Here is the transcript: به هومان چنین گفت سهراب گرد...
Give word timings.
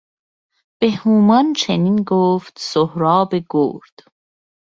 به 0.81 0.87
هومان 0.99 1.53
چنین 1.53 2.03
گفت 2.07 2.55
سهراب 2.59 3.31
گرد... 3.49 3.95